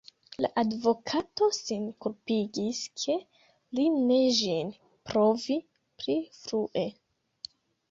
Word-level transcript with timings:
La 0.43 0.47
advokato 0.59 1.49
sin 1.57 1.85
kulpigis, 2.05 2.79
ke 3.03 3.19
li 3.81 3.87
ne 3.99 4.19
ĝin 4.41 4.75
provi 5.13 5.61
pli 6.01 6.19
frue. 6.41 6.91